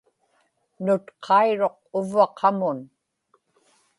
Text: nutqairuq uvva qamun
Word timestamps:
nutqairuq 0.85 1.77
uvva 1.99 2.25
qamun 2.39 2.79